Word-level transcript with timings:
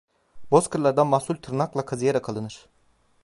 Bozkırlardan 0.51 1.07
mahsul 1.07 1.35
tırnakla 1.35 1.85
kazıyarak 1.85 2.29
alınır. 2.29 2.69